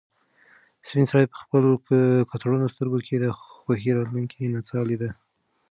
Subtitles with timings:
[0.87, 1.63] سپین سرې په خپل
[2.29, 3.25] کڅوړنو سترګو کې د
[3.63, 5.09] خوښۍ راتلونکې نڅا لیده.